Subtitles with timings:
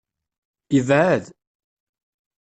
[0.75, 1.25] Yebɛed.